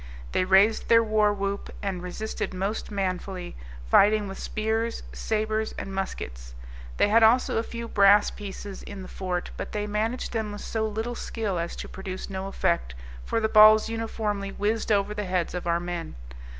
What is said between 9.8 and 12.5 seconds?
managed them with so little skill as to produce no